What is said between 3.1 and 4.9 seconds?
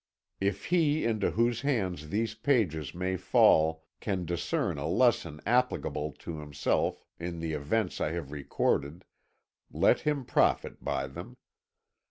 fall can discern a